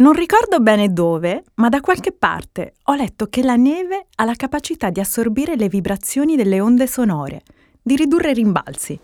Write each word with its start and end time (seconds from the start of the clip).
Non 0.00 0.14
ricordo 0.14 0.60
bene 0.60 0.94
dove, 0.94 1.44
ma 1.56 1.68
da 1.68 1.82
qualche 1.82 2.12
parte 2.12 2.72
ho 2.84 2.94
letto 2.94 3.26
che 3.26 3.42
la 3.42 3.56
neve 3.56 4.06
ha 4.14 4.24
la 4.24 4.34
capacità 4.34 4.88
di 4.88 4.98
assorbire 4.98 5.56
le 5.56 5.68
vibrazioni 5.68 6.36
delle 6.36 6.58
onde 6.58 6.86
sonore, 6.86 7.42
di 7.82 7.96
ridurre 7.96 8.30
i 8.30 8.34
rimbalzi. 8.34 8.98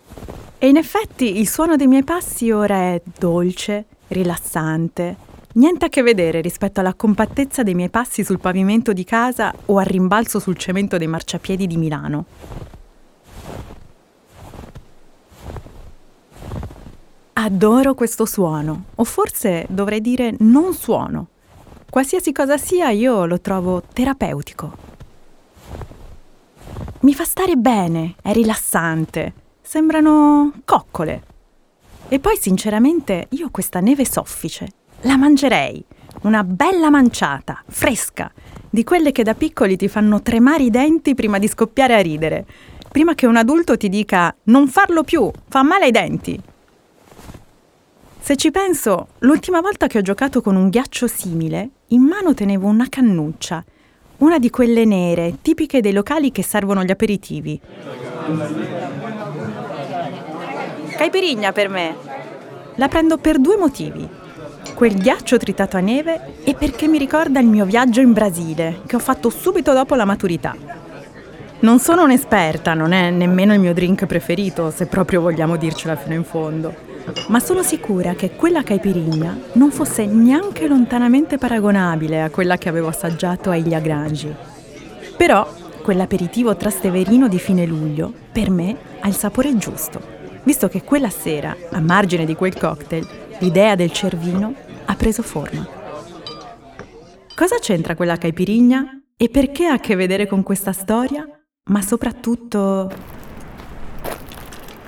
E 0.57 0.67
in 0.67 0.75
effetti 0.75 1.37
il 1.37 1.47
suono 1.47 1.75
dei 1.75 1.85
miei 1.85 2.03
passi 2.03 2.49
ora 2.49 2.77
è 2.77 3.01
dolce, 3.15 3.85
rilassante, 4.07 5.15
niente 5.53 5.85
a 5.85 5.89
che 5.89 6.01
vedere 6.01 6.41
rispetto 6.41 6.79
alla 6.79 6.95
compattezza 6.95 7.61
dei 7.61 7.75
miei 7.75 7.91
passi 7.91 8.23
sul 8.23 8.39
pavimento 8.39 8.91
di 8.91 9.03
casa 9.03 9.53
o 9.65 9.77
al 9.77 9.85
rimbalzo 9.85 10.39
sul 10.39 10.57
cemento 10.57 10.97
dei 10.97 11.05
marciapiedi 11.05 11.67
di 11.67 11.77
Milano. 11.77 12.25
Adoro 17.39 17.93
questo 17.93 18.25
suono, 18.25 18.85
o 18.95 19.03
forse 19.03 19.67
dovrei 19.69 20.01
dire 20.01 20.33
non 20.39 20.73
suono. 20.73 21.27
Qualsiasi 21.87 22.31
cosa 22.31 22.57
sia, 22.57 22.89
io 22.89 23.25
lo 23.25 23.39
trovo 23.39 23.83
terapeutico. 23.93 24.75
Mi 27.01 27.13
fa 27.13 27.25
stare 27.25 27.55
bene, 27.55 28.15
è 28.23 28.33
rilassante, 28.33 29.33
sembrano 29.61 30.51
coccole. 30.65 31.23
E 32.07 32.17
poi 32.17 32.37
sinceramente 32.37 33.27
io 33.29 33.49
questa 33.51 33.81
neve 33.81 34.03
soffice 34.03 34.69
la 35.01 35.15
mangerei, 35.15 35.85
una 36.21 36.43
bella 36.43 36.89
manciata, 36.89 37.61
fresca, 37.67 38.31
di 38.67 38.83
quelle 38.83 39.11
che 39.11 39.21
da 39.21 39.35
piccoli 39.35 39.77
ti 39.77 39.87
fanno 39.87 40.23
tremare 40.23 40.63
i 40.63 40.71
denti 40.71 41.13
prima 41.13 41.37
di 41.37 41.47
scoppiare 41.47 41.93
a 41.93 42.01
ridere, 42.01 42.47
prima 42.91 43.13
che 43.13 43.27
un 43.27 43.35
adulto 43.35 43.77
ti 43.77 43.89
dica 43.89 44.35
non 44.45 44.67
farlo 44.67 45.03
più, 45.03 45.29
fa 45.47 45.61
male 45.61 45.85
ai 45.85 45.91
denti. 45.91 46.41
Se 48.27 48.35
ci 48.35 48.51
penso, 48.51 49.07
l'ultima 49.19 49.61
volta 49.61 49.87
che 49.87 49.99
ho 49.99 50.01
giocato 50.01 50.41
con 50.41 50.57
un 50.57 50.67
ghiaccio 50.67 51.07
simile, 51.07 51.69
in 51.87 52.01
mano 52.01 52.33
tenevo 52.33 52.67
una 52.67 52.87
cannuccia, 52.89 53.63
una 54.17 54.37
di 54.37 54.49
quelle 54.49 54.83
nere, 54.83 55.37
tipiche 55.41 55.79
dei 55.79 55.93
locali 55.93 56.33
che 56.33 56.43
servono 56.43 56.83
gli 56.83 56.91
aperitivi. 56.91 57.57
Caipirigna 60.97 61.53
per 61.53 61.69
me. 61.69 61.95
La 62.75 62.89
prendo 62.89 63.17
per 63.17 63.39
due 63.39 63.55
motivi. 63.55 64.05
Quel 64.73 64.95
ghiaccio 64.95 65.37
tritato 65.37 65.77
a 65.77 65.79
neve 65.79 66.33
e 66.43 66.53
perché 66.53 66.89
mi 66.89 66.97
ricorda 66.97 67.39
il 67.39 67.47
mio 67.47 67.63
viaggio 67.63 68.01
in 68.01 68.11
Brasile, 68.11 68.81
che 68.87 68.97
ho 68.97 68.99
fatto 68.99 69.29
subito 69.29 69.71
dopo 69.71 69.95
la 69.95 70.03
maturità. 70.03 70.53
Non 71.61 71.79
sono 71.79 72.03
un'esperta, 72.03 72.73
non 72.73 72.91
è 72.91 73.09
nemmeno 73.09 73.53
il 73.53 73.61
mio 73.61 73.73
drink 73.73 74.05
preferito, 74.05 74.69
se 74.69 74.87
proprio 74.87 75.21
vogliamo 75.21 75.55
dircela 75.55 75.95
fino 75.95 76.15
in 76.15 76.25
fondo 76.25 76.86
ma 77.27 77.39
sono 77.39 77.63
sicura 77.63 78.13
che 78.13 78.31
quella 78.31 78.63
caipirinha 78.63 79.37
non 79.53 79.71
fosse 79.71 80.05
neanche 80.05 80.67
lontanamente 80.67 81.37
paragonabile 81.37 82.21
a 82.21 82.29
quella 82.29 82.57
che 82.57 82.69
avevo 82.69 82.87
assaggiato 82.87 83.49
a 83.49 83.55
Ilia 83.55 83.79
Grangi. 83.79 84.33
Però 85.15 85.47
quell'aperitivo 85.81 86.55
trasteverino 86.55 87.27
di 87.27 87.39
fine 87.39 87.65
luglio, 87.65 88.13
per 88.31 88.49
me, 88.49 88.75
ha 88.99 89.07
il 89.07 89.15
sapore 89.15 89.57
giusto, 89.57 90.01
visto 90.43 90.67
che 90.67 90.83
quella 90.83 91.09
sera, 91.09 91.55
a 91.71 91.79
margine 91.79 92.25
di 92.25 92.35
quel 92.35 92.57
cocktail, 92.57 93.07
l'idea 93.39 93.75
del 93.75 93.91
cervino 93.91 94.53
ha 94.85 94.95
preso 94.95 95.21
forma. 95.21 95.67
Cosa 97.35 97.57
c'entra 97.59 97.95
quella 97.95 98.17
caipirinha 98.17 99.01
e 99.15 99.29
perché 99.29 99.65
ha 99.65 99.73
a 99.73 99.79
che 99.79 99.95
vedere 99.95 100.27
con 100.27 100.43
questa 100.43 100.71
storia? 100.71 101.27
Ma 101.65 101.81
soprattutto 101.81 102.91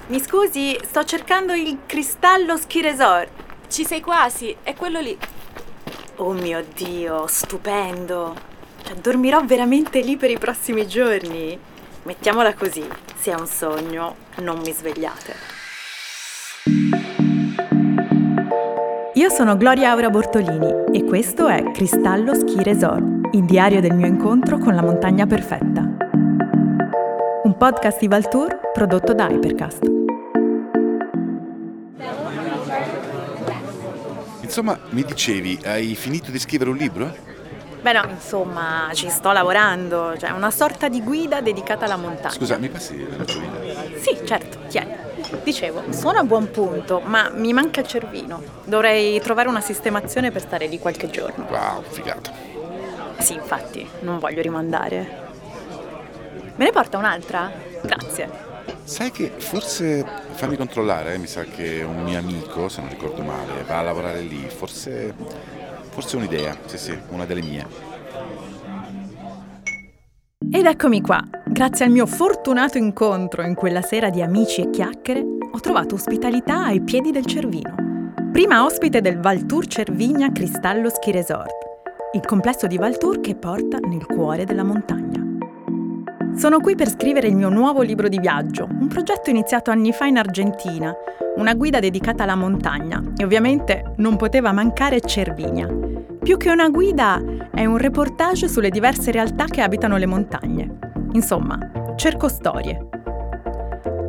mi 0.09 0.19
scusi, 0.19 0.75
sto 0.83 1.03
cercando 1.03 1.53
il 1.53 1.79
cristallo 1.85 2.57
ski 2.57 2.81
resort. 2.81 3.29
Ci 3.67 3.85
sei 3.85 4.01
quasi, 4.01 4.55
è 4.63 4.73
quello 4.73 4.99
lì. 4.99 5.15
Oh 6.15 6.31
mio 6.31 6.63
Dio, 6.75 7.27
stupendo. 7.27 8.35
Cioè, 8.83 8.95
dormirò 8.95 9.43
veramente 9.45 10.01
lì 10.01 10.17
per 10.17 10.31
i 10.31 10.39
prossimi 10.39 10.87
giorni. 10.87 11.57
Mettiamola 12.03 12.55
così, 12.55 12.83
se 13.19 13.31
è 13.31 13.35
un 13.35 13.45
sogno, 13.45 14.15
non 14.37 14.59
mi 14.59 14.71
svegliate. 14.71 15.57
Io 19.13 19.29
sono 19.29 19.57
Gloria 19.57 19.91
Aura 19.91 20.09
Bortolini 20.09 20.85
e 20.91 21.03
questo 21.03 21.47
è 21.47 21.71
Cristallo 21.71 22.33
Ski 22.33 22.63
Resort, 22.63 23.27
il 23.33 23.45
diario 23.45 23.79
del 23.79 23.93
mio 23.93 24.07
incontro 24.07 24.57
con 24.57 24.73
la 24.73 24.81
montagna 24.81 25.27
perfetta. 25.27 25.81
Un 27.43 27.55
podcast 27.57 27.99
di 27.99 28.07
Valtour 28.07 28.71
prodotto 28.73 29.13
da 29.13 29.27
Hypercast. 29.27 29.98
Insomma, 34.49 34.79
mi 34.89 35.03
dicevi, 35.03 35.59
hai 35.65 35.93
finito 35.93 36.31
di 36.31 36.39
scrivere 36.39 36.71
un 36.71 36.75
libro? 36.75 37.15
Beh 37.83 37.93
no, 37.93 38.03
insomma, 38.09 38.89
ci 38.93 39.07
sto 39.07 39.31
lavorando, 39.31 40.17
cioè 40.17 40.31
una 40.31 40.49
sorta 40.49 40.89
di 40.89 41.03
guida 41.03 41.39
dedicata 41.39 41.85
alla 41.85 41.97
montagna. 41.97 42.31
Scusa, 42.31 42.57
mi 42.57 42.67
passi 42.67 43.07
la 43.07 43.15
racciolina? 43.15 43.53
Sì, 43.99 44.17
certo, 44.25 44.57
tieni. 44.67 44.95
Dicevo, 45.43 45.83
sono 45.91 46.17
a 46.17 46.23
buon 46.23 46.49
punto, 46.49 46.99
ma 46.99 47.29
mi 47.31 47.53
manca 47.53 47.81
il 47.81 47.87
cervino. 47.87 48.41
Dovrei 48.63 49.21
trovare 49.21 49.47
una 49.49 49.61
sistemazione 49.61 50.31
per 50.31 50.41
stare 50.41 50.65
lì 50.65 50.79
qualche 50.79 51.11
giorno. 51.11 51.45
Wow, 51.47 51.83
figato. 51.83 52.31
Sì, 53.19 53.33
infatti, 53.33 53.87
non 53.99 54.17
voglio 54.17 54.41
rimandare. 54.41 55.27
Me 56.55 56.65
ne 56.65 56.71
porta 56.71 56.97
un'altra? 56.97 57.51
Grazie. 57.83 58.48
Sai 58.83 59.11
che 59.11 59.31
forse, 59.37 60.05
fammi 60.31 60.55
controllare, 60.55 61.13
eh, 61.13 61.17
mi 61.17 61.27
sa 61.27 61.43
che 61.43 61.83
un 61.83 62.03
mio 62.03 62.17
amico, 62.17 62.69
se 62.69 62.81
non 62.81 62.89
ricordo 62.89 63.21
male, 63.21 63.63
va 63.67 63.79
a 63.79 63.83
lavorare 63.83 64.21
lì, 64.21 64.45
forse, 64.47 65.13
forse 65.89 66.15
un'idea, 66.15 66.57
sì 66.65 66.77
sì, 66.77 66.97
una 67.09 67.25
delle 67.25 67.41
mie. 67.41 67.67
Ed 70.51 70.65
eccomi 70.65 71.01
qua, 71.01 71.23
grazie 71.45 71.85
al 71.85 71.91
mio 71.91 72.07
fortunato 72.07 72.77
incontro 72.77 73.43
in 73.43 73.53
quella 73.53 73.81
sera 73.81 74.09
di 74.09 74.21
amici 74.21 74.61
e 74.61 74.69
chiacchiere, 74.71 75.23
ho 75.51 75.59
trovato 75.59 75.95
ospitalità 75.95 76.63
ai 76.63 76.81
piedi 76.81 77.11
del 77.11 77.25
Cervino. 77.25 77.75
Prima 78.31 78.65
ospite 78.65 79.01
del 79.01 79.19
Valtour 79.19 79.67
Cervigna 79.67 80.31
Cristallo 80.31 80.89
Ski 80.89 81.11
Resort, 81.11 81.55
il 82.13 82.25
complesso 82.25 82.65
di 82.65 82.77
Valtour 82.77 83.19
che 83.19 83.35
porta 83.35 83.77
nel 83.77 84.05
cuore 84.05 84.45
della 84.45 84.63
montagna. 84.63 85.28
Sono 86.39 86.61
qui 86.61 86.73
per 86.73 86.89
scrivere 86.89 87.27
il 87.27 87.35
mio 87.35 87.49
nuovo 87.49 87.81
libro 87.81 88.07
di 88.07 88.17
viaggio, 88.17 88.65
un 88.65 88.87
progetto 88.87 89.29
iniziato 89.29 89.71
anni 89.71 89.91
fa 89.91 90.05
in 90.05 90.17
Argentina, 90.17 90.95
una 91.35 91.53
guida 91.53 91.81
dedicata 91.81 92.23
alla 92.23 92.37
montagna 92.37 93.03
e 93.17 93.25
ovviamente 93.25 93.91
non 93.97 94.15
poteva 94.15 94.53
mancare 94.53 95.01
Cervinia. 95.01 95.67
Più 95.67 96.37
che 96.37 96.49
una 96.49 96.69
guida 96.69 97.21
è 97.53 97.65
un 97.65 97.75
reportage 97.75 98.47
sulle 98.47 98.69
diverse 98.69 99.11
realtà 99.11 99.47
che 99.47 99.59
abitano 99.59 99.97
le 99.97 100.05
montagne. 100.05 100.77
Insomma, 101.11 101.59
cerco 101.97 102.29
storie. 102.29 102.87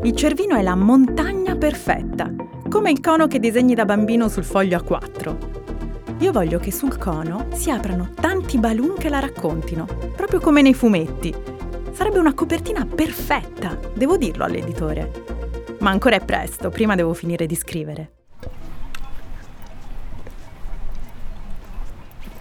Il 0.05 0.15
Cervino 0.15 0.55
è 0.55 0.63
la 0.63 0.77
montagna 0.77 1.57
perfetta, 1.57 2.33
come 2.69 2.93
il 2.93 3.01
cono 3.01 3.27
che 3.27 3.41
disegni 3.41 3.75
da 3.75 3.85
bambino 3.85 4.29
sul 4.29 4.45
foglio 4.45 4.79
A4. 4.79 5.37
Io 6.19 6.31
voglio 6.31 6.61
che 6.61 6.71
sul 6.71 6.97
cono 6.97 7.47
si 7.55 7.73
aprano 7.73 8.11
tanti 8.15 8.57
balloon 8.59 8.95
che 8.97 9.09
la 9.09 9.19
raccontino, 9.19 9.85
proprio 10.15 10.39
come 10.39 10.63
nei 10.63 10.75
fumetti, 10.75 11.59
Sarebbe 12.00 12.19
una 12.19 12.33
copertina 12.33 12.87
perfetta, 12.87 13.78
devo 13.93 14.16
dirlo 14.16 14.44
all'editore. 14.44 15.77
Ma 15.81 15.91
ancora 15.91 16.16
è 16.16 16.25
presto, 16.25 16.71
prima 16.71 16.94
devo 16.94 17.12
finire 17.12 17.44
di 17.44 17.55
scrivere. 17.55 18.11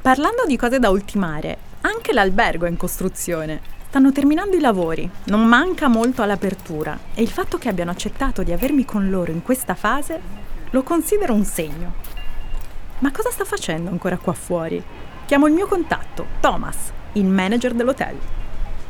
Parlando 0.02 0.46
di 0.48 0.56
cose 0.56 0.80
da 0.80 0.90
ultimare, 0.90 1.58
anche 1.81 2.14
l'albergo 2.14 2.68
è 2.68 2.69
in 2.69 2.78
costruzione. 2.78 3.59
Stanno 3.90 4.14
terminando 4.14 4.56
i 4.56 4.62
lavori, 4.62 5.09
non 5.25 5.44
manca 5.44 5.90
molto 5.90 6.22
all'apertura 6.22 6.98
e 7.14 7.22
il 7.22 7.30
fatto 7.30 7.58
che 7.58 7.68
abbiano 7.68 7.92
accettato 7.92 8.44
di 8.44 8.53
avermi 8.53 8.86
con 8.86 9.09
loro 9.09 9.34
in 9.34 9.44
questa 9.44 9.75
fase 9.75 10.22
lo 10.69 10.84
considero 10.84 11.34
un 11.34 11.44
segno. 11.44 11.96
Ma 13.00 13.12
cosa 13.12 13.30
sta 13.30 13.44
facendo 13.44 13.90
ancora 13.90 14.18
qua 14.18 14.31
fuori? 14.31 14.81
Chiamo 15.25 15.48
il 15.48 15.54
mio 15.54 15.68
contatto, 15.68 16.28
Thomas, 16.39 16.94
il 17.12 17.25
manager 17.25 17.74
dell'hotel. 17.74 18.38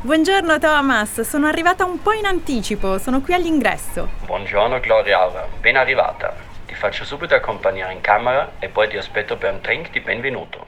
Buongiorno 0.02 0.58
Thomas, 0.58 1.20
sono 1.20 1.46
arrivata 1.46 1.84
un 1.84 2.00
po' 2.00 2.12
in 2.12 2.24
anticipo, 2.24 2.96
sono 2.96 3.20
qui 3.20 3.34
all'ingresso. 3.34 4.08
Buongiorno 4.24 4.80
Gloria 4.80 5.18
Aura, 5.20 5.46
ben 5.60 5.76
arrivata. 5.76 6.34
Ti 6.64 6.74
faccio 6.74 7.04
subito 7.04 7.34
accompagnare 7.34 7.92
in 7.92 8.00
camera 8.00 8.52
e 8.60 8.70
poi 8.70 8.88
ti 8.88 8.96
aspetto 8.96 9.36
per 9.36 9.52
un 9.52 9.58
drink 9.60 9.90
di 9.90 10.00
benvenuto. 10.00 10.66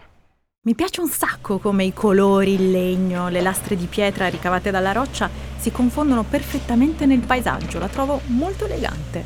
Mi 0.67 0.75
piace 0.75 1.01
un 1.01 1.09
sacco 1.09 1.57
come 1.57 1.85
i 1.85 1.95
colori, 1.95 2.53
il 2.53 2.71
legno, 2.71 3.31
le 3.31 3.41
lastre 3.41 3.75
di 3.75 3.87
pietra 3.87 4.29
ricavate 4.29 4.71
dalla 4.71 4.93
roccia 4.93 5.31
si 5.57 5.73
confondono 5.73 6.25
perfettamente 6.25 7.07
nel 7.07 7.21
paesaggio, 7.21 7.79
la 7.79 7.89
trovo 7.89 8.21
molto 8.27 8.67
elegante. 8.67 9.25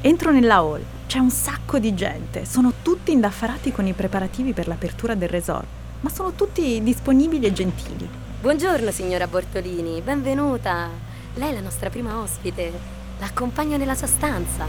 Entro 0.00 0.30
nella 0.30 0.56
hall, 0.56 0.82
c'è 1.06 1.18
un 1.18 1.28
sacco 1.28 1.78
di 1.78 1.92
gente, 1.92 2.46
sono 2.46 2.72
tutti 2.80 3.12
indaffarati 3.12 3.72
con 3.72 3.86
i 3.86 3.92
preparativi 3.92 4.54
per 4.54 4.68
l'apertura 4.68 5.14
del 5.14 5.28
resort, 5.28 5.66
ma 6.00 6.08
sono 6.08 6.32
tutti 6.32 6.82
disponibili 6.82 7.44
e 7.44 7.52
gentili. 7.52 8.23
Buongiorno 8.44 8.90
signora 8.90 9.26
Bortolini, 9.26 10.02
benvenuta. 10.02 10.90
Lei 11.36 11.50
è 11.50 11.54
la 11.54 11.62
nostra 11.62 11.88
prima 11.88 12.20
ospite. 12.20 12.70
L'accompagno 13.18 13.78
nella 13.78 13.94
sua 13.94 14.06
stanza. 14.06 14.66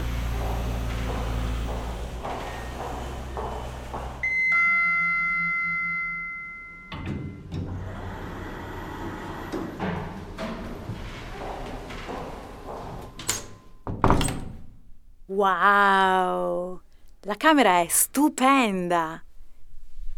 Wow! 15.26 16.80
La 17.20 17.34
camera 17.36 17.80
è 17.80 17.86
stupenda! 17.90 19.25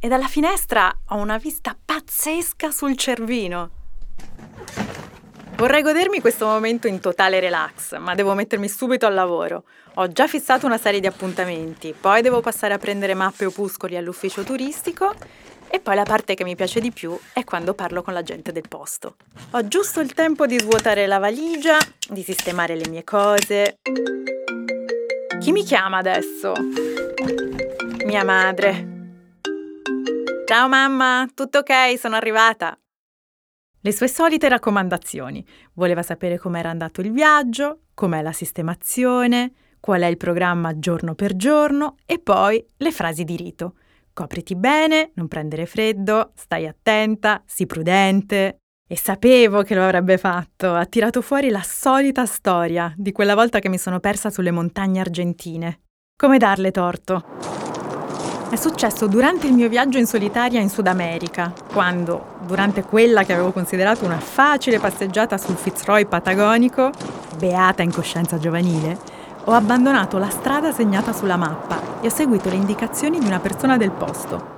E 0.00 0.06
dalla 0.06 0.28
finestra 0.28 0.96
ho 1.08 1.16
una 1.16 1.38
vista 1.38 1.76
pazzesca 1.84 2.70
sul 2.70 2.96
Cervino. 2.96 3.70
Vorrei 5.56 5.82
godermi 5.82 6.20
questo 6.20 6.46
momento 6.46 6.86
in 6.86 7.00
totale 7.00 7.40
relax, 7.40 7.98
ma 7.98 8.14
devo 8.14 8.34
mettermi 8.34 8.68
subito 8.68 9.06
al 9.06 9.14
lavoro. 9.14 9.64
Ho 9.94 10.06
già 10.12 10.28
fissato 10.28 10.66
una 10.66 10.78
serie 10.78 11.00
di 11.00 11.08
appuntamenti, 11.08 11.92
poi 12.00 12.22
devo 12.22 12.40
passare 12.40 12.74
a 12.74 12.78
prendere 12.78 13.14
mappe 13.14 13.42
e 13.42 13.46
opuscoli 13.48 13.96
all'ufficio 13.96 14.44
turistico 14.44 15.12
e 15.68 15.80
poi 15.80 15.96
la 15.96 16.04
parte 16.04 16.34
che 16.34 16.44
mi 16.44 16.54
piace 16.54 16.78
di 16.78 16.92
più 16.92 17.18
è 17.32 17.42
quando 17.42 17.74
parlo 17.74 18.02
con 18.02 18.14
la 18.14 18.22
gente 18.22 18.52
del 18.52 18.68
posto. 18.68 19.16
Ho 19.50 19.66
giusto 19.66 19.98
il 19.98 20.14
tempo 20.14 20.46
di 20.46 20.60
svuotare 20.60 21.08
la 21.08 21.18
valigia, 21.18 21.76
di 22.08 22.22
sistemare 22.22 22.76
le 22.76 22.88
mie 22.88 23.02
cose. 23.02 23.78
Chi 25.40 25.50
mi 25.50 25.64
chiama 25.64 25.96
adesso? 25.96 26.52
Mia 28.04 28.22
madre. 28.22 28.87
Ciao 30.48 30.66
mamma, 30.66 31.28
tutto 31.34 31.58
ok? 31.58 31.98
Sono 31.98 32.16
arrivata. 32.16 32.74
Le 33.82 33.92
sue 33.92 34.08
solite 34.08 34.48
raccomandazioni. 34.48 35.46
Voleva 35.74 36.02
sapere 36.02 36.38
com'era 36.38 36.70
andato 36.70 37.02
il 37.02 37.12
viaggio, 37.12 37.80
com'è 37.92 38.22
la 38.22 38.32
sistemazione, 38.32 39.52
qual 39.78 40.00
è 40.00 40.06
il 40.06 40.16
programma 40.16 40.78
giorno 40.78 41.14
per 41.14 41.36
giorno 41.36 41.96
e 42.06 42.18
poi 42.18 42.64
le 42.78 42.92
frasi 42.92 43.24
di 43.24 43.36
rito. 43.36 43.74
Copriti 44.14 44.56
bene, 44.56 45.10
non 45.16 45.28
prendere 45.28 45.66
freddo, 45.66 46.32
stai 46.34 46.66
attenta, 46.66 47.42
sii 47.44 47.66
prudente. 47.66 48.56
E 48.88 48.96
sapevo 48.96 49.60
che 49.60 49.74
lo 49.74 49.84
avrebbe 49.84 50.16
fatto. 50.16 50.72
Ha 50.72 50.86
tirato 50.86 51.20
fuori 51.20 51.50
la 51.50 51.62
solita 51.62 52.24
storia 52.24 52.90
di 52.96 53.12
quella 53.12 53.34
volta 53.34 53.58
che 53.58 53.68
mi 53.68 53.76
sono 53.76 54.00
persa 54.00 54.30
sulle 54.30 54.50
montagne 54.50 55.00
argentine. 55.00 55.82
Come 56.16 56.38
darle 56.38 56.70
torto? 56.70 57.67
È 58.50 58.56
successo 58.56 59.06
durante 59.06 59.46
il 59.46 59.52
mio 59.52 59.68
viaggio 59.68 59.98
in 59.98 60.06
solitaria 60.06 60.58
in 60.58 60.70
Sud 60.70 60.86
America, 60.86 61.52
quando, 61.70 62.36
durante 62.46 62.82
quella 62.82 63.22
che 63.22 63.34
avevo 63.34 63.52
considerato 63.52 64.06
una 64.06 64.18
facile 64.18 64.78
passeggiata 64.78 65.36
sul 65.36 65.56
Fitzroy 65.56 66.06
patagonico, 66.06 66.90
beata 67.36 67.82
in 67.82 67.92
coscienza 67.92 68.38
giovanile, 68.38 68.98
ho 69.44 69.52
abbandonato 69.52 70.16
la 70.16 70.30
strada 70.30 70.72
segnata 70.72 71.12
sulla 71.12 71.36
mappa 71.36 72.00
e 72.00 72.06
ho 72.06 72.10
seguito 72.10 72.48
le 72.48 72.54
indicazioni 72.54 73.18
di 73.18 73.26
una 73.26 73.38
persona 73.38 73.76
del 73.76 73.90
posto. 73.90 74.56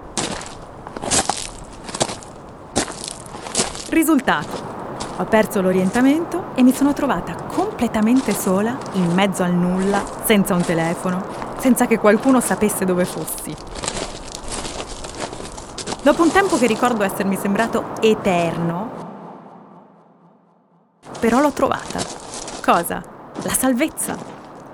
Risultato. 3.89 4.69
Ho 5.17 5.25
perso 5.25 5.61
l'orientamento 5.61 6.53
e 6.55 6.63
mi 6.63 6.73
sono 6.73 6.93
trovata 6.93 7.35
completamente 7.35 8.35
sola 8.35 8.79
in 8.93 9.13
mezzo 9.15 9.43
al 9.43 9.53
nulla, 9.53 10.01
senza 10.25 10.55
un 10.55 10.63
telefono, 10.63 11.25
senza 11.59 11.89
che 11.89 11.99
qualcuno 11.99 12.41
sapesse 12.41 12.85
dove 12.85 13.05
fossi. 13.05 13.80
Dopo 16.03 16.23
un 16.23 16.33
tempo 16.33 16.57
che 16.57 16.67
ricordo 16.67 17.03
essermi 17.03 17.37
sembrato 17.37 17.93
eterno, 18.01 18.91
però 21.21 21.41
l'ho 21.41 21.51
trovata. 21.51 22.01
Cosa? 22.65 23.03
La 23.43 23.53
salvezza, 23.53 24.17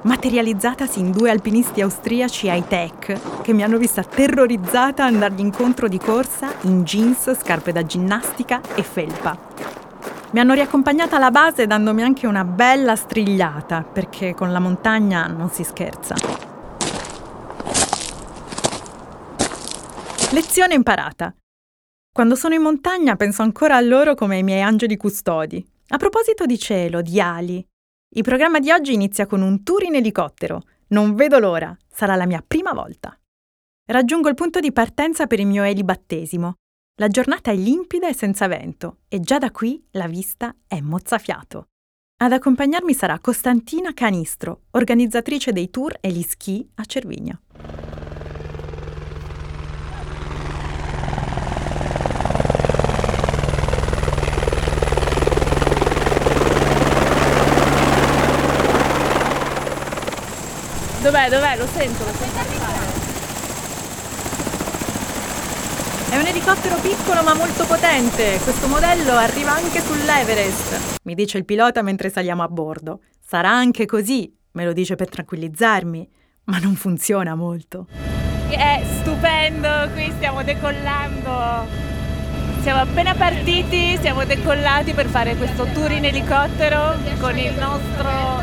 materializzatasi 0.03 1.01
in 1.01 1.11
due 1.11 1.31
alpinisti 1.31 1.81
austriaci 1.81 2.47
high-tech 2.47 3.43
che 3.43 3.53
mi 3.53 3.65
hanno 3.65 3.77
vista 3.77 4.05
terrorizzata 4.05 5.05
andargli 5.05 5.41
incontro 5.41 5.89
di 5.89 5.99
corsa 5.99 6.53
in 6.61 6.85
jeans, 6.85 7.37
scarpe 7.37 7.73
da 7.73 7.85
ginnastica 7.85 8.61
e 8.77 8.85
felpa. 8.85 9.37
Mi 10.31 10.39
hanno 10.39 10.55
riaccompagnata 10.55 11.17
alla 11.17 11.33
base 11.33 11.67
dandomi 11.67 12.05
anche 12.05 12.29
una 12.29 12.45
bella 12.45 12.95
strigliata, 12.95 13.83
perché 13.83 14.33
con 14.33 14.53
la 14.53 14.61
montagna 14.61 15.27
non 15.27 15.51
si 15.51 15.65
scherza. 15.65 16.15
Lezione 20.33 20.75
imparata. 20.75 21.35
Quando 22.13 22.35
sono 22.35 22.55
in 22.55 22.61
montagna 22.61 23.15
penso 23.15 23.43
ancora 23.43 23.77
a 23.77 23.81
loro 23.81 24.15
come 24.15 24.37
ai 24.37 24.43
miei 24.43 24.61
angeli 24.61 24.97
custodi. 24.97 25.65
A 25.89 25.99
proposito 25.99 26.47
di 26.47 26.59
cielo, 26.59 27.01
di 27.01 27.21
ali, 27.21 27.65
il 28.17 28.23
programma 28.23 28.59
di 28.59 28.73
oggi 28.73 28.93
inizia 28.93 29.27
con 29.27 29.41
un 29.41 29.63
tour 29.63 29.85
in 29.85 29.95
elicottero. 29.95 30.63
Non 30.89 31.15
vedo 31.15 31.39
l'ora, 31.39 31.77
sarà 31.89 32.17
la 32.17 32.27
mia 32.27 32.43
prima 32.45 32.73
volta. 32.73 33.17
Raggiungo 33.89 34.29
il 34.29 34.35
punto 34.35 34.59
di 34.59 34.73
partenza 34.73 35.29
per 35.29 35.39
il 35.39 35.47
mio 35.47 35.63
elibattesimo. 35.63 36.55
La 36.99 37.09
giornata 37.09 37.53
è 37.53 37.55
limpida 37.55 38.09
e 38.09 38.15
senza 38.15 38.49
vento 38.49 38.99
e 39.07 39.21
già 39.21 39.39
da 39.39 39.53
qui 39.53 39.87
la 39.93 40.09
vista 40.09 40.55
è 40.67 40.81
mozzafiato. 40.81 41.67
Ad 42.19 42.33
accompagnarmi 42.33 42.95
sarà 42.95 43.21
Costantina 43.21 43.95
Canistro, 43.95 44.63
organizzatrice 44.73 45.53
dei 45.53 45.71
tour 45.71 45.97
e 46.01 46.11
gli 46.11 46.23
ski 46.23 46.69
a 46.77 46.85
Cervigno. 46.85 47.43
Dov'è? 61.07 61.29
Dov'è? 61.29 61.57
Lo 61.57 61.69
sento, 61.69 62.03
lo 62.03 62.11
sento 62.19 62.37
arrivare. 62.37 62.79
È 66.11 66.17
un 66.19 66.27
elicottero 66.27 66.75
piccolo 66.81 67.23
ma 67.23 67.33
molto 67.33 67.65
potente. 67.65 68.41
Questo 68.43 68.67
modello 68.67 69.13
arriva 69.13 69.53
anche 69.53 69.81
sull'Everest, 69.83 70.99
mi 71.05 71.15
dice 71.15 71.39
il 71.39 71.45
pilota 71.45 71.83
mentre 71.83 72.11
saliamo 72.11 72.43
a 72.43 72.49
bordo. 72.49 73.03
Sarà 73.25 73.51
anche 73.51 73.87
così, 73.87 74.37
me 74.55 74.65
lo 74.65 74.73
dice 74.73 74.97
per 74.97 75.09
tranquillizzarmi, 75.09 76.11
ma 76.47 76.59
non 76.59 76.75
funziona 76.75 77.37
molto. 77.37 77.87
È 78.49 78.83
stupendo, 78.99 79.89
qui 79.93 80.11
stiamo 80.17 80.43
decollando. 80.43 81.69
Siamo 82.63 82.81
appena 82.81 83.15
partiti, 83.15 83.97
siamo 84.01 84.25
decollati 84.25 84.93
per 84.93 85.07
fare 85.07 85.37
questo 85.37 85.67
tour 85.67 85.93
in 85.93 86.05
elicottero 86.05 86.97
con 87.21 87.39
il 87.39 87.55
nostro 87.55 88.43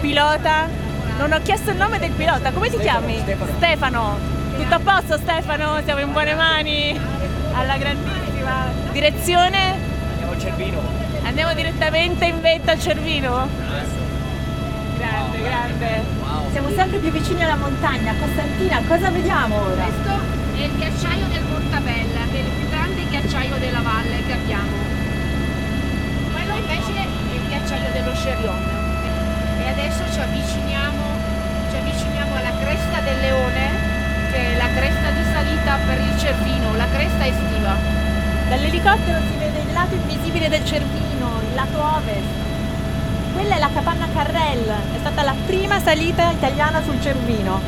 pilota 0.00 0.83
non 1.16 1.32
ho 1.32 1.40
chiesto 1.42 1.70
il 1.70 1.76
nome 1.76 1.98
del 1.98 2.10
pilota, 2.10 2.50
come 2.50 2.70
ti 2.70 2.78
chiami? 2.78 3.18
Stefano. 3.20 3.52
Stefano. 3.56 4.18
Tutto 4.56 4.74
a 4.74 4.80
posto 4.80 5.16
Stefano? 5.18 5.80
Siamo 5.84 6.00
in 6.00 6.12
buone 6.12 6.34
mani? 6.34 6.98
Alla 7.54 7.76
grandissima. 7.76 8.66
Direzione? 8.92 9.76
Andiamo 10.10 10.32
a 10.32 10.38
Cervino. 10.38 10.80
Andiamo 11.24 11.54
direttamente 11.54 12.24
in 12.26 12.40
vetta 12.40 12.72
a 12.72 12.78
Cervino? 12.78 13.48
Grande, 14.98 15.42
grande. 15.42 16.02
Wow. 16.20 16.50
Siamo 16.52 16.68
sempre 16.70 16.98
più 16.98 17.10
vicini 17.10 17.42
alla 17.42 17.56
montagna. 17.56 18.14
Costantina, 18.18 18.80
cosa 18.86 19.10
vediamo 19.10 19.60
ora? 19.60 19.82
Questo 19.82 20.12
è 20.54 20.64
il 20.64 20.76
ghiacciaio 20.76 21.26
del 21.26 21.42
Mortabella, 21.42 22.20
che 22.30 22.36
è 22.36 22.40
il 22.40 22.50
più 22.50 22.68
grande 22.68 23.08
ghiacciaio 23.08 23.56
della 23.56 23.80
valle 23.80 24.22
che 24.26 24.32
abbiamo. 24.32 24.76
Quello 26.32 26.54
invece 26.56 26.92
è 26.92 27.06
il 27.34 27.48
ghiacciaio 27.48 27.90
dello 27.92 28.12
Cherion 28.12 28.82
e 29.64 29.68
adesso 29.68 30.02
ci 30.12 30.20
avviciniamo, 30.20 31.02
ci 31.70 31.76
avviciniamo 31.76 32.36
alla 32.36 32.52
cresta 32.58 33.00
del 33.00 33.20
leone, 33.20 33.70
che 34.30 34.52
è 34.52 34.56
la 34.56 34.68
cresta 34.68 35.10
di 35.10 35.24
salita 35.32 35.73
per 35.86 36.00
il 36.00 36.18
Cervino, 36.18 36.74
la 36.76 36.86
cresta 36.88 37.26
estiva. 37.26 37.76
Dall'elicottero 38.48 39.18
si 39.20 39.36
vede 39.38 39.60
il 39.60 39.72
lato 39.72 39.94
invisibile 39.94 40.48
del 40.48 40.64
Cervino, 40.64 41.40
il 41.48 41.54
lato 41.54 41.82
ovest. 41.82 42.42
Quella 43.32 43.56
è 43.56 43.58
la 43.58 43.70
capanna 43.72 44.06
Carrel, 44.12 44.64
è 44.64 44.98
stata 44.98 45.22
la 45.22 45.34
prima 45.46 45.80
salita 45.80 46.30
italiana 46.30 46.82
sul 46.82 47.00
Cervino. 47.00 47.60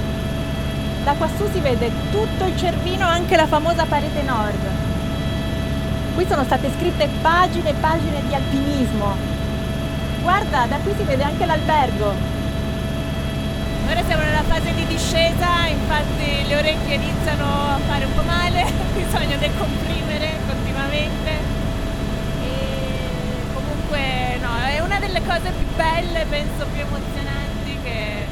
Da 1.04 1.12
quassù 1.12 1.48
si 1.52 1.60
vede 1.60 1.90
tutto 2.10 2.44
il 2.44 2.56
Cervino, 2.56 3.06
anche 3.06 3.36
la 3.36 3.46
famosa 3.46 3.84
parete 3.84 4.22
nord. 4.22 4.64
Qui 6.14 6.26
sono 6.28 6.44
state 6.44 6.70
scritte 6.76 7.08
pagine 7.20 7.70
e 7.70 7.74
pagine 7.74 8.22
di 8.26 8.34
alpinismo, 8.34 9.34
Guarda, 10.26 10.66
da 10.66 10.78
qui 10.78 10.92
si 10.96 11.04
vede 11.04 11.22
anche 11.22 11.46
l'albergo. 11.46 12.12
Ora 13.88 14.02
siamo 14.04 14.22
nella 14.24 14.42
fase 14.42 14.74
di 14.74 14.84
discesa, 14.84 15.68
infatti 15.68 16.48
le 16.48 16.56
orecchie 16.56 16.94
iniziano 16.94 17.44
a 17.44 17.78
fare 17.86 18.06
un 18.06 18.12
po' 18.12 18.22
male, 18.22 18.66
bisogna 19.16 19.36
decomprimere 19.38 20.38
continuamente. 20.46 21.30
E 22.42 23.54
comunque 23.54 24.36
no, 24.40 24.56
è 24.58 24.80
una 24.80 24.98
delle 24.98 25.22
cose 25.22 25.50
più 25.52 25.66
belle, 25.74 26.26
penso 26.28 26.66
più 26.72 26.82
emozionanti 26.82 27.78
che, 27.82 28.26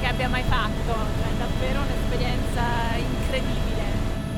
che 0.00 0.06
abbia 0.06 0.28
mai 0.28 0.42
fatto. 0.42 0.92
È 0.92 1.38
davvero 1.38 1.80
un'esperienza 1.80 2.62
incredibile. 2.96 3.82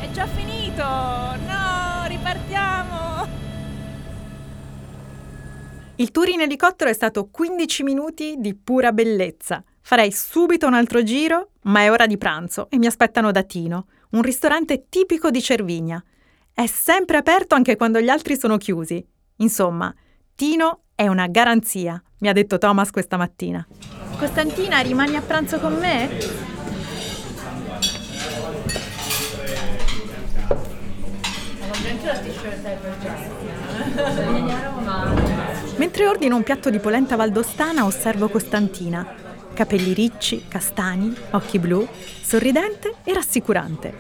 È 0.01 0.11
già 0.13 0.27
finito! 0.27 0.85
No, 0.85 2.07
ripartiamo! 2.07 3.39
Il 5.97 6.11
tour 6.13 6.29
in 6.29 6.41
elicottero 6.41 6.89
è 6.89 6.95
stato 6.95 7.29
15 7.31 7.83
minuti 7.83 8.37
di 8.39 8.55
pura 8.55 8.93
bellezza. 8.93 9.63
Farei 9.83 10.13
subito 10.13 10.69
un 10.69 10.75
altro 10.75 11.03
giro, 11.03 11.51
ma 11.63 11.81
è 11.81 11.91
ora 11.91 12.07
di 12.07 12.17
pranzo 12.17 12.69
e 12.71 12.79
mi 12.79 12.87
aspettano 12.87 13.33
da 13.33 13.43
Tino, 13.43 13.87
un 14.11 14.23
ristorante 14.23 14.87
tipico 14.89 15.31
di 15.31 15.41
Cervigna. 15.41 16.03
È 16.53 16.67
sempre 16.67 17.17
aperto 17.17 17.55
anche 17.55 17.77
quando 17.77 18.01
gli 18.01 18.09
altri 18.09 18.37
sono 18.37 18.57
chiusi. 18.57 19.05
Insomma, 19.37 19.95
Tino 20.35 20.83
è 20.95 21.07
una 21.07 21.27
garanzia, 21.29 22.03
mi 22.19 22.29
ha 22.29 22.33
detto 22.33 22.59
Thomas 22.59 22.91
questa 22.91 23.17
mattina. 23.17 23.67
Costantina, 24.19 24.81
rimani 24.81 25.17
a 25.17 25.23
pranzo 25.23 25.59
con 25.59 25.79
me? 25.79 26.09
Mentre 35.77 36.07
ordino 36.07 36.37
un 36.37 36.43
piatto 36.43 36.69
di 36.69 36.79
polenta 36.79 37.17
valdostana 37.17 37.85
osservo 37.85 38.29
Costantina. 38.29 39.20
Capelli 39.61 39.93
ricci, 39.93 40.47
castani, 40.49 41.15
occhi 41.33 41.59
blu, 41.59 41.87
sorridente 42.23 42.95
e 43.05 43.13
rassicurante. 43.13 43.93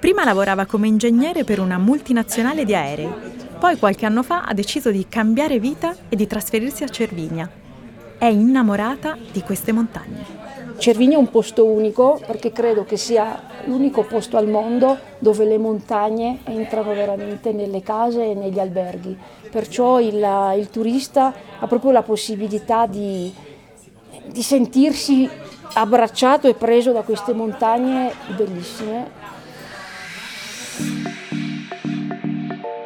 Prima 0.00 0.24
lavorava 0.24 0.64
come 0.64 0.88
ingegnere 0.88 1.44
per 1.44 1.60
una 1.60 1.76
multinazionale 1.76 2.64
di 2.64 2.74
aerei, 2.74 3.12
poi 3.60 3.76
qualche 3.76 4.06
anno 4.06 4.22
fa 4.22 4.44
ha 4.44 4.54
deciso 4.54 4.90
di 4.90 5.04
cambiare 5.06 5.58
vita 5.58 5.94
e 6.08 6.16
di 6.16 6.26
trasferirsi 6.26 6.84
a 6.84 6.88
Cervinia. 6.88 7.50
È 8.16 8.24
innamorata 8.24 9.18
di 9.30 9.42
queste 9.42 9.72
montagne. 9.72 10.24
Cervinia 10.78 11.16
è 11.16 11.20
un 11.20 11.28
posto 11.28 11.66
unico 11.66 12.18
perché 12.26 12.50
credo 12.50 12.84
che 12.84 12.96
sia 12.96 13.42
l'unico 13.66 14.04
posto 14.04 14.38
al 14.38 14.48
mondo 14.48 14.96
dove 15.18 15.44
le 15.44 15.58
montagne 15.58 16.38
entrano 16.44 16.94
veramente 16.94 17.52
nelle 17.52 17.82
case 17.82 18.30
e 18.30 18.34
negli 18.34 18.58
alberghi. 18.58 19.14
Perciò 19.50 20.00
il, 20.00 20.54
il 20.56 20.70
turista 20.70 21.34
ha 21.58 21.66
proprio 21.66 21.90
la 21.90 22.02
possibilità 22.02 22.86
di, 22.86 23.30
di 24.30 24.42
sentirsi 24.42 25.28
abbracciato 25.74 26.48
e 26.48 26.54
preso 26.54 26.92
da 26.92 27.02
queste 27.02 27.32
montagne 27.32 28.12
bellissime. 28.36 29.16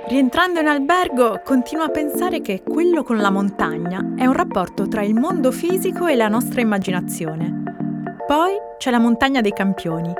Rientrando 0.08 0.60
in 0.60 0.66
albergo, 0.66 1.40
continuo 1.42 1.84
a 1.84 1.88
pensare 1.88 2.42
che 2.42 2.62
quello 2.62 3.02
con 3.02 3.16
la 3.16 3.30
montagna 3.30 4.12
è 4.16 4.26
un 4.26 4.34
rapporto 4.34 4.86
tra 4.86 5.02
il 5.02 5.14
mondo 5.14 5.50
fisico 5.50 6.06
e 6.06 6.16
la 6.16 6.28
nostra 6.28 6.60
immaginazione. 6.60 7.62
Poi 8.26 8.52
c'è 8.76 8.90
la 8.90 8.98
montagna 8.98 9.40
dei 9.40 9.52
campioni. 9.52 10.12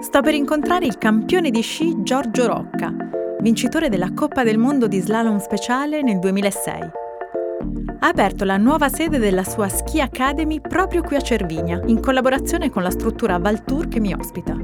Sto 0.00 0.20
per 0.22 0.34
incontrare 0.34 0.86
il 0.86 0.98
campione 0.98 1.50
di 1.50 1.60
sci 1.60 2.02
Giorgio 2.02 2.46
Rocca, 2.46 2.92
vincitore 3.38 3.88
della 3.88 4.12
Coppa 4.12 4.42
del 4.42 4.58
Mondo 4.58 4.88
di 4.88 4.98
Slalom 4.98 5.38
Speciale 5.38 6.02
nel 6.02 6.18
2006. 6.18 7.03
Ha 8.04 8.08
aperto 8.08 8.44
la 8.44 8.58
nuova 8.58 8.90
sede 8.90 9.18
della 9.18 9.44
sua 9.44 9.66
Ski 9.70 9.98
Academy 9.98 10.60
proprio 10.60 11.00
qui 11.00 11.16
a 11.16 11.22
Cervinia, 11.22 11.80
in 11.86 12.02
collaborazione 12.02 12.68
con 12.68 12.82
la 12.82 12.90
struttura 12.90 13.38
Valtour 13.38 13.88
che 13.88 13.98
mi 13.98 14.12
ospita. 14.12 14.54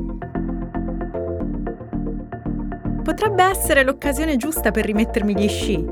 Potrebbe 3.03 3.43
essere 3.43 3.83
l'occasione 3.83 4.37
giusta 4.37 4.71
per 4.71 4.85
rimettermi 4.85 5.35
gli 5.35 5.49
sci. 5.49 5.83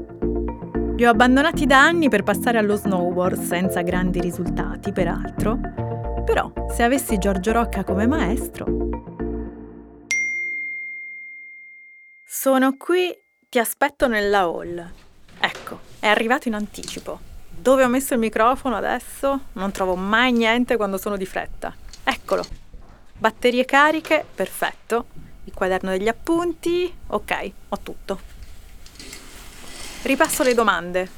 Li 0.95 1.07
ho 1.07 1.09
abbandonati 1.09 1.65
da 1.65 1.81
anni 1.83 2.11
per 2.11 2.23
passare 2.23 2.59
allo 2.59 2.77
snowboard, 2.77 3.41
senza 3.41 3.81
grandi 3.81 4.21
risultati, 4.21 4.93
peraltro. 4.93 5.59
Però, 6.27 6.53
se 6.69 6.83
avessi 6.83 7.17
Giorgio 7.17 7.53
Rocca 7.53 7.83
come 7.83 8.07
maestro... 8.07 8.67
Sono 12.27 12.77
qui, 12.77 13.11
ti 13.49 13.59
aspetto 13.59 14.07
nella 14.07 14.41
hall. 14.41 14.87
Ecco, 15.41 15.79
è 15.99 16.09
arrivato 16.09 16.49
in 16.49 16.55
anticipo. 16.55 17.37
Dove 17.61 17.83
ho 17.83 17.89
messo 17.89 18.15
il 18.15 18.21
microfono 18.21 18.77
adesso? 18.77 19.41
Non 19.55 19.73
trovo 19.73 19.97
mai 19.97 20.33
niente 20.33 20.77
quando 20.77 20.97
sono 20.97 21.17
di 21.17 21.27
fretta. 21.27 21.75
Eccolo. 22.05 22.45
Batterie 23.19 23.65
cariche, 23.65 24.25
perfetto. 24.33 25.07
Il 25.45 25.53
quaderno 25.53 25.91
degli 25.91 26.09
appunti, 26.09 26.93
ok, 27.09 27.51
ho 27.71 27.79
tutto. 27.83 28.21
Ripasso 30.03 30.45
le 30.45 30.55
domande. 30.55 31.18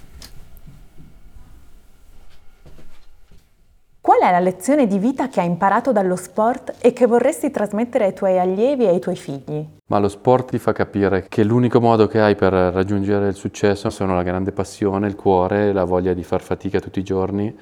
Qual 4.03 4.23
è 4.23 4.31
la 4.31 4.41
lezione 4.41 4.87
di 4.87 4.99
vita 4.99 5.29
che 5.29 5.41
hai 5.41 5.47
imparato 5.47 5.93
dallo 5.93 6.17
sport 6.17 6.77
e 6.81 6.95
che 6.95 7.05
vorresti 7.05 7.51
trasmettere 7.51 8.07
ai 8.07 8.15
tuoi 8.15 8.39
allievi 8.39 8.85
e 8.85 8.89
ai 8.89 8.99
tuoi 8.99 9.15
figli? 9.15 9.63
Ma 9.89 9.99
lo 9.99 10.09
sport 10.09 10.49
ti 10.53 10.59
fa 10.59 10.73
capire 10.73 11.27
che 11.29 11.45
l'unico 11.45 11.83
modo 11.83 12.07
che 12.07 12.19
hai 12.19 12.35
per 12.35 12.51
raggiungere 12.51 13.29
il 13.29 13.35
successo 13.35 13.91
sono 13.91 14.15
la 14.15 14.23
grande 14.23 14.53
passione, 14.53 15.07
il 15.07 15.17
cuore, 15.17 15.75
la 15.75 15.85
voglia 15.85 16.15
di 16.15 16.23
far 16.23 16.41
fatica 16.41 16.81
tutti 16.81 16.99
i 16.99 17.03
giorni, 17.03 17.55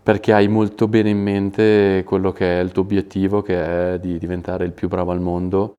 perché 0.00 0.32
hai 0.32 0.46
molto 0.46 0.86
bene 0.86 1.10
in 1.10 1.18
mente 1.18 2.04
quello 2.06 2.30
che 2.30 2.60
è 2.60 2.62
il 2.62 2.70
tuo 2.70 2.82
obiettivo, 2.82 3.42
che 3.42 3.94
è 3.94 3.98
di 3.98 4.16
diventare 4.16 4.64
il 4.64 4.72
più 4.72 4.86
bravo 4.86 5.10
al 5.10 5.20
mondo 5.20 5.77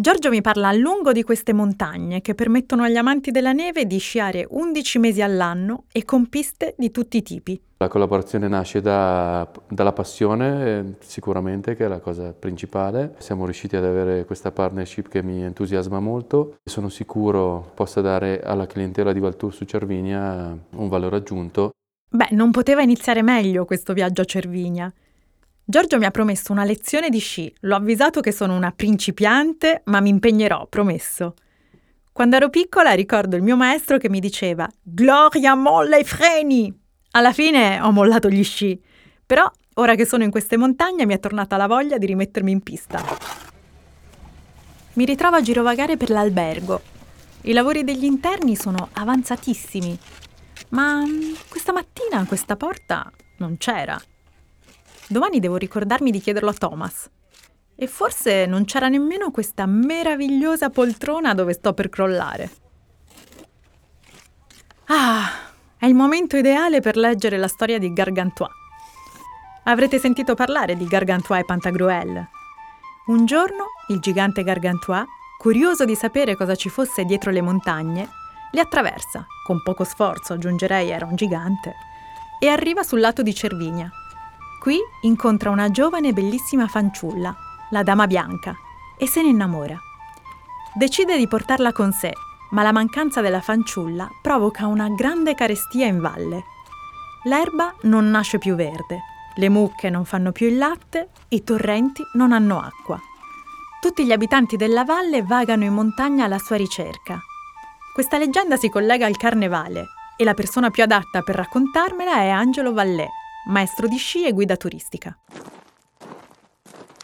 Giorgio 0.00 0.30
mi 0.30 0.40
parla 0.40 0.68
a 0.68 0.72
lungo 0.72 1.10
di 1.10 1.24
queste 1.24 1.52
montagne 1.52 2.20
che 2.20 2.36
permettono 2.36 2.84
agli 2.84 2.94
amanti 2.94 3.32
della 3.32 3.50
neve 3.50 3.84
di 3.84 3.98
sciare 3.98 4.46
11 4.48 4.98
mesi 5.00 5.22
all'anno 5.22 5.86
e 5.90 6.04
con 6.04 6.28
piste 6.28 6.76
di 6.78 6.92
tutti 6.92 7.16
i 7.16 7.22
tipi. 7.22 7.60
La 7.78 7.88
collaborazione 7.88 8.46
nasce 8.46 8.80
da, 8.80 9.50
dalla 9.68 9.92
passione, 9.92 10.98
sicuramente, 11.00 11.74
che 11.74 11.86
è 11.86 11.88
la 11.88 11.98
cosa 11.98 12.32
principale. 12.32 13.16
Siamo 13.18 13.42
riusciti 13.42 13.74
ad 13.74 13.84
avere 13.84 14.24
questa 14.24 14.52
partnership 14.52 15.08
che 15.08 15.20
mi 15.24 15.42
entusiasma 15.42 15.98
molto 15.98 16.58
e 16.62 16.70
sono 16.70 16.90
sicuro 16.90 17.72
possa 17.74 18.00
dare 18.00 18.40
alla 18.40 18.68
clientela 18.68 19.12
di 19.12 19.18
Valtour 19.18 19.52
su 19.52 19.64
Cervinia 19.64 20.56
un 20.76 20.88
valore 20.88 21.16
aggiunto. 21.16 21.72
Beh, 22.08 22.28
non 22.30 22.52
poteva 22.52 22.82
iniziare 22.82 23.22
meglio 23.22 23.64
questo 23.64 23.94
viaggio 23.94 24.20
a 24.20 24.26
Cervinia. 24.26 24.92
Giorgio 25.70 25.98
mi 25.98 26.06
ha 26.06 26.10
promesso 26.10 26.50
una 26.50 26.64
lezione 26.64 27.10
di 27.10 27.18
sci. 27.18 27.54
L'ho 27.60 27.76
avvisato 27.76 28.20
che 28.20 28.32
sono 28.32 28.56
una 28.56 28.72
principiante, 28.72 29.82
ma 29.84 30.00
mi 30.00 30.08
impegnerò, 30.08 30.66
promesso. 30.66 31.34
Quando 32.10 32.36
ero 32.36 32.48
piccola 32.48 32.92
ricordo 32.92 33.36
il 33.36 33.42
mio 33.42 33.54
maestro 33.54 33.98
che 33.98 34.08
mi 34.08 34.18
diceva 34.18 34.66
Gloria 34.80 35.54
molla 35.54 35.98
i 35.98 36.04
freni! 36.04 36.74
Alla 37.10 37.34
fine 37.34 37.82
ho 37.82 37.90
mollato 37.90 38.30
gli 38.30 38.42
sci, 38.42 38.80
però 39.26 39.46
ora 39.74 39.94
che 39.94 40.06
sono 40.06 40.24
in 40.24 40.30
queste 40.30 40.56
montagne 40.56 41.04
mi 41.04 41.12
è 41.12 41.20
tornata 41.20 41.58
la 41.58 41.66
voglia 41.66 41.98
di 41.98 42.06
rimettermi 42.06 42.50
in 42.50 42.62
pista. 42.62 43.04
Mi 44.94 45.04
ritrovo 45.04 45.36
a 45.36 45.42
girovagare 45.42 45.98
per 45.98 46.08
l'albergo. 46.08 46.80
I 47.42 47.52
lavori 47.52 47.84
degli 47.84 48.04
interni 48.04 48.56
sono 48.56 48.88
avanzatissimi, 48.94 49.98
ma 50.70 51.04
mm, 51.04 51.34
questa 51.46 51.72
mattina 51.72 52.24
questa 52.24 52.56
porta 52.56 53.12
non 53.36 53.58
c'era. 53.58 54.00
Domani 55.08 55.40
devo 55.40 55.56
ricordarmi 55.56 56.10
di 56.10 56.20
chiederlo 56.20 56.50
a 56.50 56.54
Thomas. 56.54 57.08
E 57.74 57.86
forse 57.86 58.44
non 58.44 58.66
c'era 58.66 58.88
nemmeno 58.88 59.30
questa 59.30 59.64
meravigliosa 59.64 60.68
poltrona 60.68 61.32
dove 61.32 61.54
sto 61.54 61.72
per 61.72 61.88
crollare. 61.88 62.50
Ah, 64.86 65.30
è 65.78 65.86
il 65.86 65.94
momento 65.94 66.36
ideale 66.36 66.80
per 66.80 66.96
leggere 66.96 67.38
la 67.38 67.48
storia 67.48 67.78
di 67.78 67.92
Gargantua. 67.92 68.50
Avrete 69.64 69.98
sentito 69.98 70.34
parlare 70.34 70.76
di 70.76 70.86
Gargantua 70.86 71.38
e 71.38 71.44
Pantagruel. 71.44 72.28
Un 73.06 73.24
giorno 73.24 73.64
il 73.88 74.00
gigante 74.00 74.42
Gargantua, 74.42 75.06
curioso 75.38 75.86
di 75.86 75.94
sapere 75.94 76.36
cosa 76.36 76.54
ci 76.54 76.68
fosse 76.68 77.04
dietro 77.04 77.30
le 77.30 77.40
montagne, 77.40 78.08
le 78.50 78.60
attraversa, 78.60 79.26
con 79.46 79.62
poco 79.62 79.84
sforzo 79.84 80.34
aggiungerei 80.34 80.90
era 80.90 81.06
un 81.06 81.16
gigante, 81.16 81.74
e 82.40 82.48
arriva 82.48 82.82
sul 82.82 83.00
lato 83.00 83.22
di 83.22 83.34
Cervinia, 83.34 83.90
Qui 84.60 84.78
incontra 85.02 85.50
una 85.50 85.70
giovane 85.70 86.08
e 86.08 86.12
bellissima 86.12 86.66
fanciulla, 86.66 87.34
la 87.70 87.82
Dama 87.82 88.06
Bianca, 88.06 88.56
e 88.96 89.06
se 89.06 89.22
ne 89.22 89.28
innamora. 89.28 89.78
Decide 90.74 91.16
di 91.16 91.28
portarla 91.28 91.72
con 91.72 91.92
sé, 91.92 92.12
ma 92.50 92.62
la 92.62 92.72
mancanza 92.72 93.20
della 93.20 93.40
fanciulla 93.40 94.08
provoca 94.20 94.66
una 94.66 94.88
grande 94.88 95.34
carestia 95.34 95.86
in 95.86 96.00
valle. 96.00 96.44
L'erba 97.24 97.74
non 97.82 98.10
nasce 98.10 98.38
più 98.38 98.54
verde, 98.54 99.02
le 99.36 99.48
mucche 99.48 99.90
non 99.90 100.04
fanno 100.04 100.32
più 100.32 100.46
il 100.48 100.58
latte, 100.58 101.10
i 101.28 101.44
torrenti 101.44 102.02
non 102.14 102.32
hanno 102.32 102.60
acqua. 102.60 103.00
Tutti 103.80 104.04
gli 104.04 104.12
abitanti 104.12 104.56
della 104.56 104.84
valle 104.84 105.22
vagano 105.22 105.64
in 105.64 105.72
montagna 105.72 106.24
alla 106.24 106.38
sua 106.38 106.56
ricerca. 106.56 107.20
Questa 107.94 108.18
leggenda 108.18 108.56
si 108.56 108.68
collega 108.68 109.06
al 109.06 109.16
carnevale 109.16 109.86
e 110.16 110.24
la 110.24 110.34
persona 110.34 110.70
più 110.70 110.82
adatta 110.82 111.22
per 111.22 111.36
raccontarmela 111.36 112.16
è 112.16 112.28
Angelo 112.28 112.72
Vallée, 112.72 113.08
maestro 113.46 113.88
di 113.88 113.96
sci 113.96 114.26
e 114.26 114.32
guida 114.32 114.56
turistica. 114.56 115.16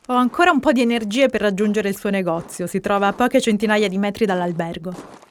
Ho 0.08 0.14
ancora 0.14 0.50
un 0.50 0.60
po' 0.60 0.72
di 0.72 0.82
energie 0.82 1.28
per 1.28 1.40
raggiungere 1.40 1.88
il 1.88 1.96
suo 1.96 2.10
negozio, 2.10 2.66
si 2.66 2.80
trova 2.80 3.06
a 3.06 3.12
poche 3.14 3.40
centinaia 3.40 3.88
di 3.88 3.96
metri 3.96 4.26
dall'albergo. 4.26 5.22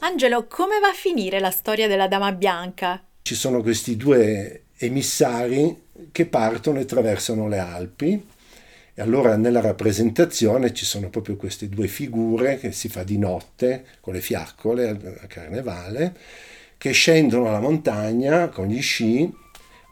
Angelo, 0.00 0.46
come 0.46 0.78
va 0.80 0.88
a 0.88 0.94
finire 0.94 1.40
la 1.40 1.50
storia 1.50 1.88
della 1.88 2.08
Dama 2.08 2.32
Bianca? 2.32 3.02
Ci 3.22 3.34
sono 3.34 3.62
questi 3.62 3.96
due 3.96 4.64
emissari 4.76 5.88
che 6.10 6.26
partono 6.26 6.78
e 6.78 6.82
attraversano 6.82 7.48
le 7.48 7.58
Alpi 7.58 8.26
e 8.94 9.02
allora 9.02 9.36
nella 9.36 9.60
rappresentazione 9.60 10.74
ci 10.74 10.84
sono 10.84 11.08
proprio 11.10 11.36
queste 11.36 11.68
due 11.68 11.86
figure 11.86 12.58
che 12.58 12.72
si 12.72 12.88
fa 12.88 13.02
di 13.02 13.18
notte 13.18 13.86
con 14.00 14.14
le 14.14 14.20
fiaccole 14.20 14.88
a 15.22 15.26
carnevale 15.26 16.16
che 16.80 16.92
scendono 16.92 17.48
alla 17.48 17.60
montagna 17.60 18.48
con 18.48 18.66
gli 18.66 18.80
sci. 18.80 19.30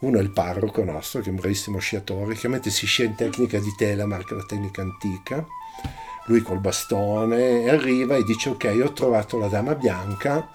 Uno 0.01 0.19
è 0.19 0.23
il 0.23 0.31
parroco 0.31 0.83
nostro, 0.83 1.21
che 1.21 1.27
è 1.27 1.31
un 1.31 1.37
bravissimo 1.37 1.79
sciatore, 1.79 2.35
chiaramente 2.35 2.71
si 2.71 2.87
scia 2.87 3.05
in 3.05 3.15
tecnica 3.15 3.59
di 3.59 3.75
telemark, 3.77 4.31
la 4.31 4.45
tecnica 4.45 4.81
antica. 4.81 5.45
Lui 6.27 6.41
col 6.41 6.61
bastone 6.61 7.69
arriva 7.69 8.17
e 8.17 8.25
dice 8.25 8.51
ok, 8.51 8.81
ho 8.83 8.93
trovato 8.93 9.39
la 9.39 9.49
dama 9.49 9.75
bianca 9.75 10.49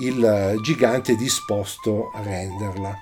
il 0.00 0.58
gigante 0.62 1.12
è 1.12 1.16
disposto 1.16 2.10
a 2.14 2.22
renderla. 2.22 2.96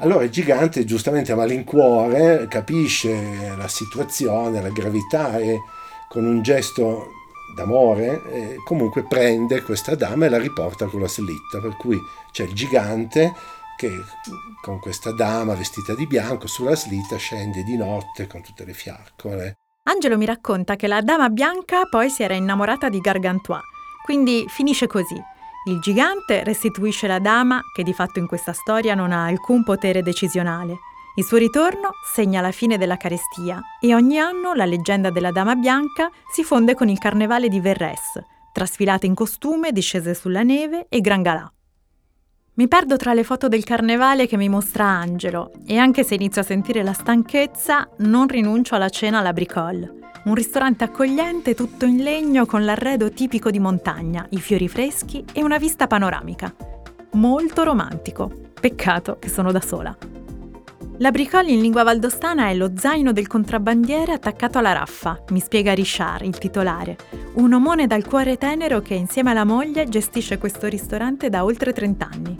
Allora 0.00 0.24
il 0.24 0.30
gigante 0.30 0.84
giustamente 0.84 1.30
a 1.30 1.36
malincuore 1.36 2.48
capisce 2.48 3.54
la 3.56 3.68
situazione, 3.68 4.60
la 4.60 4.70
gravità 4.70 5.38
e 5.38 5.60
con 6.08 6.24
un 6.24 6.42
gesto 6.42 7.10
d'amore 7.54 8.22
eh, 8.30 8.56
comunque 8.64 9.04
prende 9.04 9.62
questa 9.62 9.94
dama 9.94 10.26
e 10.26 10.28
la 10.28 10.38
riporta 10.38 10.86
con 10.86 11.00
la 11.00 11.08
slitta, 11.08 11.60
per 11.60 11.76
cui 11.76 11.98
c'è 12.32 12.44
il 12.44 12.52
gigante 12.52 13.32
che 13.76 13.90
con 14.62 14.78
questa 14.78 15.12
dama 15.12 15.54
vestita 15.54 15.94
di 15.94 16.06
bianco 16.06 16.46
sulla 16.46 16.76
slitta 16.76 17.16
scende 17.16 17.62
di 17.62 17.76
notte 17.76 18.26
con 18.26 18.42
tutte 18.42 18.64
le 18.64 18.72
fiaccole. 18.72 19.58
Angelo 19.86 20.16
mi 20.16 20.24
racconta 20.24 20.76
che 20.76 20.86
la 20.86 21.02
dama 21.02 21.28
bianca 21.28 21.84
poi 21.84 22.08
si 22.08 22.22
era 22.22 22.34
innamorata 22.34 22.88
di 22.88 23.00
Gargantua, 23.00 23.60
quindi 24.04 24.46
finisce 24.48 24.86
così. 24.86 25.20
Il 25.66 25.80
gigante 25.80 26.44
restituisce 26.44 27.06
la 27.06 27.18
dama, 27.18 27.60
che 27.74 27.82
di 27.82 27.92
fatto 27.92 28.18
in 28.18 28.26
questa 28.26 28.52
storia 28.52 28.94
non 28.94 29.12
ha 29.12 29.26
alcun 29.26 29.64
potere 29.64 30.02
decisionale. 30.02 30.78
Il 31.16 31.24
suo 31.24 31.36
ritorno 31.36 31.90
segna 32.12 32.40
la 32.40 32.50
fine 32.50 32.76
della 32.76 32.96
carestia 32.96 33.60
e 33.80 33.94
ogni 33.94 34.18
anno 34.18 34.52
la 34.52 34.64
leggenda 34.64 35.10
della 35.10 35.30
Dama 35.30 35.54
Bianca 35.54 36.10
si 36.32 36.42
fonde 36.42 36.74
con 36.74 36.88
il 36.88 36.98
carnevale 36.98 37.48
di 37.48 37.60
Verres, 37.60 38.20
trasfilate 38.52 39.06
in 39.06 39.14
costume, 39.14 39.72
discese 39.72 40.14
sulla 40.14 40.42
neve 40.42 40.86
e 40.88 41.00
gran 41.00 41.22
galà. 41.22 41.50
Mi 42.54 42.68
perdo 42.68 42.96
tra 42.96 43.14
le 43.14 43.24
foto 43.24 43.48
del 43.48 43.64
carnevale 43.64 44.26
che 44.26 44.36
mi 44.36 44.48
mostra 44.48 44.86
Angelo 44.86 45.52
e 45.66 45.76
anche 45.76 46.04
se 46.04 46.14
inizio 46.14 46.40
a 46.40 46.44
sentire 46.44 46.82
la 46.82 46.92
stanchezza, 46.92 47.88
non 47.98 48.26
rinuncio 48.26 48.74
alla 48.74 48.88
cena 48.88 49.18
alla 49.18 49.32
Bricole 49.32 50.02
un 50.24 50.34
ristorante 50.34 50.84
accogliente 50.84 51.54
tutto 51.54 51.84
in 51.84 52.02
legno 52.02 52.46
con 52.46 52.64
l'arredo 52.64 53.10
tipico 53.10 53.50
di 53.50 53.58
montagna, 53.58 54.26
i 54.30 54.40
fiori 54.40 54.68
freschi 54.68 55.24
e 55.32 55.42
una 55.42 55.58
vista 55.58 55.86
panoramica. 55.86 56.54
Molto 57.12 57.62
romantico. 57.62 58.32
Peccato 58.58 59.18
che 59.18 59.28
sono 59.28 59.52
da 59.52 59.60
sola. 59.60 59.94
La 61.04 61.10
bricole 61.10 61.50
in 61.50 61.60
lingua 61.60 61.82
valdostana 61.82 62.48
è 62.48 62.54
lo 62.54 62.70
zaino 62.78 63.12
del 63.12 63.26
contrabbandiere 63.26 64.12
attaccato 64.12 64.56
alla 64.56 64.72
raffa, 64.72 65.22
mi 65.32 65.38
spiega 65.38 65.74
Richard, 65.74 66.24
il 66.24 66.38
titolare, 66.38 66.96
un 67.34 67.52
omone 67.52 67.86
dal 67.86 68.06
cuore 68.06 68.38
tenero 68.38 68.80
che 68.80 68.94
insieme 68.94 69.32
alla 69.32 69.44
moglie 69.44 69.86
gestisce 69.86 70.38
questo 70.38 70.66
ristorante 70.66 71.28
da 71.28 71.44
oltre 71.44 71.74
30 71.74 72.08
anni. 72.10 72.38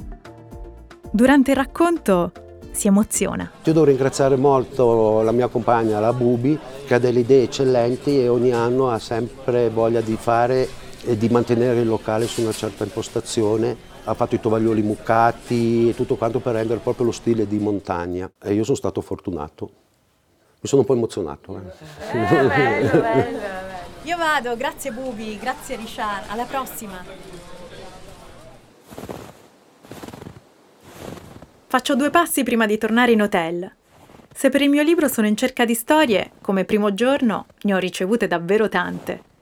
Durante 1.11 1.51
il 1.51 1.59
racconto 1.59 2.33
si 2.71 2.87
emoziona. 2.87 3.51
Io 3.65 3.73
devo 3.75 3.85
ringraziare 3.85 4.37
molto 4.37 5.21
la 5.21 5.33
mia 5.33 5.49
compagna, 5.49 6.01
la 6.01 6.15
Bubi, 6.15 6.59
che 6.87 6.95
ha 6.95 6.99
delle 6.99 7.21
idee 7.21 7.43
eccellenti 7.43 8.19
e 8.19 8.29
ogni 8.29 8.53
anno 8.53 8.89
ha 8.89 8.99
sempre 8.99 9.69
voglia 9.69 10.01
di 10.01 10.17
fare 10.19 10.67
e 11.05 11.19
di 11.19 11.29
mantenere 11.29 11.81
il 11.81 11.87
locale 11.87 12.27
su 12.27 12.41
una 12.41 12.53
certa 12.53 12.85
impostazione. 12.85 13.93
Ha 14.05 14.15
fatto 14.15 14.35
i 14.35 14.41
tovaglioli 14.41 14.83
muccati 14.83 15.89
e 15.89 15.95
tutto 15.95 16.17
quanto 16.17 16.39
per 16.41 16.55
rendere 16.55 16.81
proprio 16.81 17.07
lo 17.07 17.13
stile 17.13 17.47
di 17.47 17.59
montagna. 17.59 18.31
E 18.43 18.53
io 18.53 18.65
sono 18.65 18.77
stato 18.77 19.01
fortunato. 19.01 19.71
Mi 20.61 20.69
sono 20.69 20.83
un 20.83 20.87
po' 20.87 20.95
emozionato. 20.95 21.57
Eh. 21.57 22.19
Eh, 22.19 22.27
bello, 22.27 22.49
bello, 22.49 23.01
bello. 23.01 23.39
Io 24.03 24.17
vado, 24.19 24.57
grazie 24.57 24.93
Bubi, 24.93 25.39
grazie 25.39 25.77
Richard, 25.77 26.25
alla 26.29 26.45
prossima. 26.45 27.03
Faccio 31.67 31.97
due 31.97 32.11
passi 32.11 32.43
prima 32.43 32.67
di 32.67 32.79
tornare 32.79 33.13
in 33.13 33.23
hotel. 33.23 33.73
Se 34.33 34.51
per 34.51 34.61
il 34.61 34.69
mio 34.69 34.83
libro 34.83 35.09
sono 35.09 35.27
in 35.27 35.37
cerca 35.37 35.65
di 35.65 35.75
storie, 35.75 36.33
come 36.43 36.65
primo 36.65 36.93
giorno 36.93 37.47
ne 37.63 37.75
ho 37.75 37.79
ricevute 37.79 38.27
davvero 38.27 38.69
tante. 38.69 39.33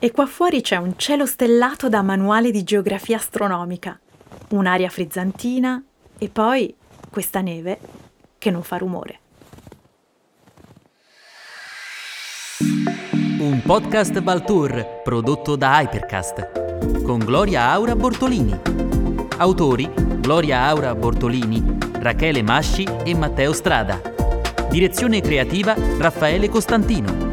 E 0.00 0.12
qua 0.12 0.26
fuori 0.26 0.60
c'è 0.60 0.76
un 0.76 0.92
cielo 0.96 1.26
stellato 1.26 1.88
da 1.88 2.02
manuale 2.02 2.52
di 2.52 2.62
geografia 2.62 3.16
astronomica, 3.16 3.98
un'aria 4.50 4.88
frizzantina 4.88 5.82
e 6.16 6.28
poi 6.28 6.72
questa 7.10 7.40
neve 7.40 7.80
che 8.38 8.52
non 8.52 8.62
fa 8.62 8.76
rumore. 8.76 9.18
Un 13.40 13.60
podcast 13.64 14.20
Baltour 14.20 15.00
prodotto 15.02 15.56
da 15.56 15.80
Hypercast 15.80 17.02
con 17.02 17.18
Gloria 17.18 17.70
Aura 17.70 17.96
Bortolini. 17.96 18.56
Autori 19.38 19.90
Gloria 20.20 20.60
Aura 20.62 20.94
Bortolini, 20.94 21.76
Rachele 21.94 22.42
Masci 22.42 22.86
e 23.02 23.16
Matteo 23.16 23.52
Strada. 23.52 24.00
Direzione 24.70 25.20
creativa 25.20 25.74
Raffaele 25.98 26.48
Costantino. 26.48 27.27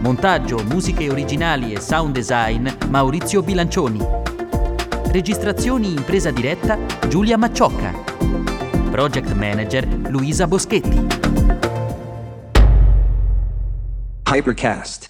Montaggio, 0.00 0.64
musiche 0.64 1.10
originali 1.10 1.74
e 1.74 1.80
sound 1.80 2.14
design 2.14 2.66
Maurizio 2.88 3.42
Bilancioni. 3.42 3.98
Registrazioni 5.08 5.92
in 5.92 6.02
presa 6.04 6.30
diretta 6.30 6.78
Giulia 7.06 7.36
Macciocca. 7.36 7.92
Project 8.90 9.32
Manager 9.34 9.86
Luisa 10.08 10.46
Boschetti. 10.46 11.06
Hypercast. 14.26 15.09